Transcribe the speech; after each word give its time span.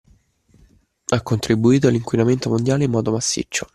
Ha 1.09 1.21
contribuito 1.21 1.87
all'inquinamento 1.87 2.49
mondiale 2.49 2.85
in 2.85 2.89
modo 2.89 3.11
massiccio. 3.11 3.69